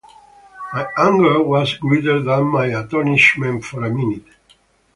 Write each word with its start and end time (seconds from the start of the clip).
My 0.73 0.83
anger 0.97 1.43
was 1.43 1.75
greater 1.75 2.23
than 2.23 2.45
my 2.47 2.65
astonishment 2.69 3.63
for 3.63 3.83
a 3.85 3.91
minute. 3.93 4.25